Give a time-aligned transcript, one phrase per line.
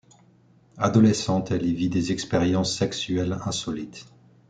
[0.79, 4.07] Adolescente, elle y vit des expériences sexuelles insolites.